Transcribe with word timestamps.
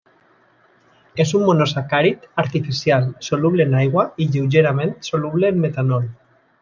És 1.25 1.33
un 1.39 1.43
monosacàrid 1.49 2.25
artificial, 2.43 3.05
soluble 3.29 3.67
en 3.69 3.77
aigua 3.83 4.07
i 4.25 4.27
lleugerament 4.37 4.97
soluble 5.11 5.53
en 5.55 5.61
metanol. 5.67 6.09